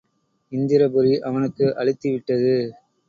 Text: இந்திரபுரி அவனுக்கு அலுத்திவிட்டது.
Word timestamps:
இந்திரபுரி 0.51 1.13
அவனுக்கு 1.19 1.65
அலுத்திவிட்டது. 1.77 2.53